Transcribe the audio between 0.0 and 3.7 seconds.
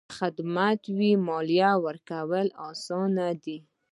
که خدمات وي، مالیه ورکول اسانه دي؟